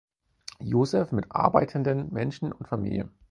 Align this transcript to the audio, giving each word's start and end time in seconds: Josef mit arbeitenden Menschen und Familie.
Josef 0.63 1.11
mit 1.11 1.27
arbeitenden 1.29 2.11
Menschen 2.11 2.51
und 2.53 2.67
Familie. 2.67 3.11